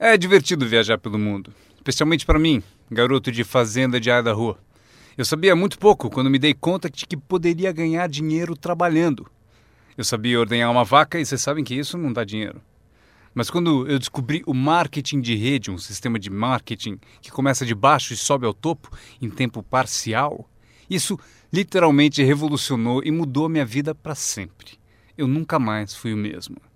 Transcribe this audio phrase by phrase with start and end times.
[0.00, 4.56] É divertido viajar pelo mundo, especialmente para mim, garoto de fazenda de Idaho.
[5.16, 9.26] Eu sabia muito pouco quando me dei conta de que poderia ganhar dinheiro trabalhando.
[9.96, 12.62] Eu sabia ordenhar uma vaca e vocês sabem que isso não dá dinheiro.
[13.34, 17.74] Mas quando eu descobri o marketing de rede, um sistema de marketing que começa de
[17.74, 20.48] baixo e sobe ao topo em tempo parcial,
[20.88, 21.18] isso
[21.52, 24.78] literalmente revolucionou e mudou minha vida para sempre.
[25.16, 26.67] Eu nunca mais fui o mesmo.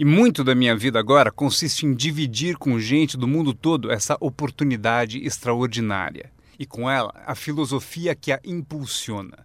[0.00, 4.16] E muito da minha vida agora consiste em dividir com gente do mundo todo essa
[4.20, 9.44] oportunidade extraordinária e com ela a filosofia que a impulsiona.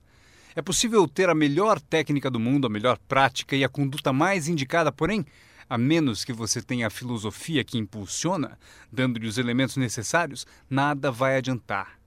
[0.56, 4.48] É possível ter a melhor técnica do mundo, a melhor prática e a conduta mais
[4.48, 5.26] indicada, porém,
[5.68, 8.56] a menos que você tenha a filosofia que impulsiona,
[8.92, 12.00] dando-lhe os elementos necessários, nada vai adiantar.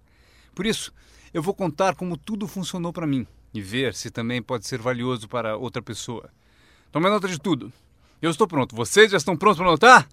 [0.54, 0.92] Por isso,
[1.34, 5.26] eu vou contar como tudo funcionou para mim e ver se também pode ser valioso
[5.26, 6.30] para outra pessoa.
[6.92, 7.72] Tome nota de tudo.
[8.20, 8.74] Eu estou pronto.
[8.74, 10.08] Vocês já estão prontos para anotar?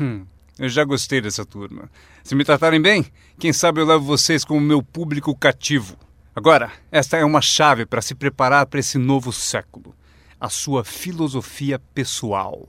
[0.00, 0.26] Hum,
[0.58, 1.90] eu já gostei dessa turma.
[2.24, 3.06] Se me tratarem bem,
[3.38, 5.96] quem sabe eu levo vocês como meu público cativo.
[6.34, 9.94] Agora, esta é uma chave para se preparar para esse novo século.
[10.40, 12.68] A sua filosofia pessoal.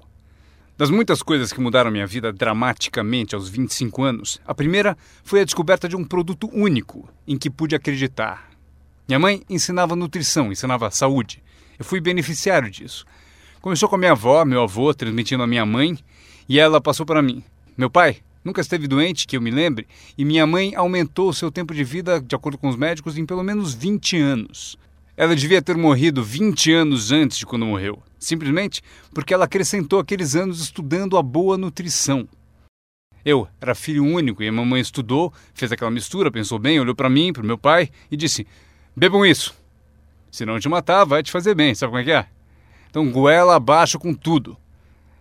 [0.77, 5.43] Das muitas coisas que mudaram minha vida dramaticamente aos 25 anos, a primeira foi a
[5.43, 8.49] descoberta de um produto único em que pude acreditar.
[9.05, 11.43] Minha mãe ensinava nutrição, ensinava saúde.
[11.77, 13.05] Eu fui beneficiário disso.
[13.61, 15.97] Começou com a minha avó, meu avô, transmitindo a minha mãe,
[16.47, 17.43] e ela passou para mim.
[17.77, 19.85] Meu pai nunca esteve doente, que eu me lembre,
[20.17, 23.25] e minha mãe aumentou o seu tempo de vida, de acordo com os médicos, em
[23.25, 24.77] pelo menos 20 anos.
[25.17, 28.81] Ela devia ter morrido 20 anos antes de quando morreu, simplesmente
[29.13, 32.29] porque ela acrescentou aqueles anos estudando a boa nutrição.
[33.25, 37.09] Eu era filho único e a mamãe estudou, fez aquela mistura, pensou bem, olhou para
[37.09, 38.47] mim, para o meu pai e disse:
[38.95, 39.53] Bebam isso.
[40.31, 42.38] Se não te matar, vai te fazer bem, sabe como é que é?
[42.89, 44.57] Então, goela abaixo com tudo.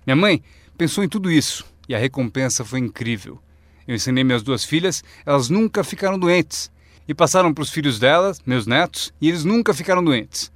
[0.06, 0.42] Minha mãe
[0.76, 3.38] pensou em tudo isso e a recompensa foi incrível.
[3.86, 6.70] Eu ensinei minhas duas filhas, elas nunca ficaram doentes.
[7.06, 10.52] E passaram para os filhos delas, meus netos, e eles nunca ficaram doentes.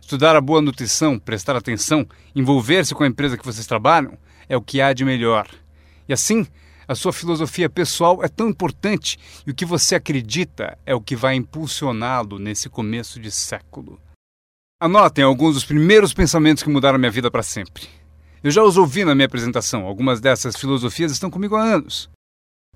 [0.00, 4.18] Estudar a boa nutrição, prestar atenção, envolver-se com a empresa que vocês trabalham
[4.48, 5.48] é o que há de melhor.
[6.08, 6.46] E assim,
[6.88, 11.16] a sua filosofia pessoal é tão importante e o que você acredita é o que
[11.16, 14.00] vai impulsioná-lo nesse começo de século.
[14.78, 17.84] Anotem alguns dos primeiros pensamentos que mudaram minha vida para sempre.
[18.44, 22.10] Eu já os ouvi na minha apresentação, algumas dessas filosofias estão comigo há anos.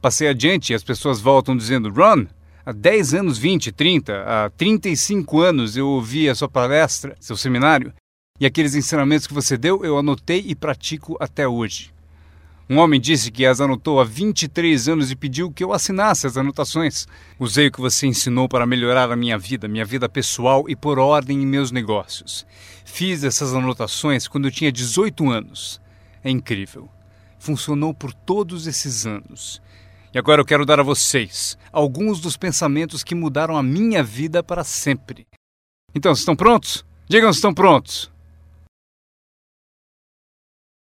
[0.00, 2.24] Passei adiante e as pessoas voltam dizendo: Ron,
[2.64, 7.92] há 10 anos, 20, 30, há 35 anos eu ouvi a sua palestra, seu seminário,
[8.40, 11.92] e aqueles ensinamentos que você deu eu anotei e pratico até hoje.
[12.70, 16.36] Um homem disse que as anotou há 23 anos e pediu que eu assinasse as
[16.36, 17.04] anotações.
[17.36, 21.00] Usei o que você ensinou para melhorar a minha vida, minha vida pessoal e pôr
[21.00, 22.46] ordem em meus negócios.
[22.84, 25.80] Fiz essas anotações quando eu tinha 18 anos.
[26.22, 26.88] É incrível.
[27.40, 29.60] Funcionou por todos esses anos.
[30.14, 34.44] E agora eu quero dar a vocês alguns dos pensamentos que mudaram a minha vida
[34.44, 35.26] para sempre.
[35.92, 36.84] Então, estão prontos?
[37.08, 38.12] Digam se estão prontos.